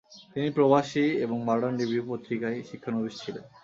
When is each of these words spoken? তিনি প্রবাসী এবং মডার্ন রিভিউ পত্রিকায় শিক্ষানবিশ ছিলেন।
তিনি 0.33 0.49
প্রবাসী 0.57 1.05
এবং 1.25 1.37
মডার্ন 1.47 1.75
রিভিউ 1.81 2.03
পত্রিকায় 2.09 2.57
শিক্ষানবিশ 2.69 3.13
ছিলেন। 3.23 3.43